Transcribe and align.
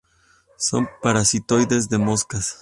Son 0.57 0.87
parasitoides 1.03 1.87
de 1.87 1.97
moscas. 1.99 2.55